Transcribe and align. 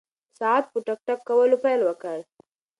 ساعت 0.37 0.65
په 0.71 0.79
ټک 0.85 0.99
ټک 1.07 1.19
کولو 1.29 1.55
پیل 1.63 1.81
وکړ. 1.85 2.17